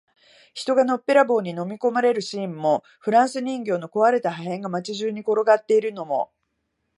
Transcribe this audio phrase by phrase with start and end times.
[0.55, 6.31] 人がのっぺらぼうに飲み込まれるシーンも、フランス人形の壊れた破片が街中に転がっているのも、